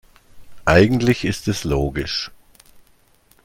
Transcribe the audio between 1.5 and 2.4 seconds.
logisch.